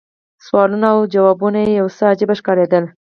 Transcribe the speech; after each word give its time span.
سوالونه 0.45 0.87
او 0.95 0.99
ځوابونه 1.13 1.59
یې 1.65 1.71
یو 1.79 1.87
څه 1.97 2.03
عجیب 2.13 2.29
ښکارېدل. 2.39 2.83